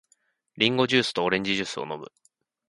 [0.57, 2.11] リンゴジュースとオレンジジュースを飲む。